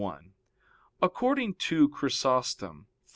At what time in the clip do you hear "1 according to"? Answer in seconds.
0.03-1.87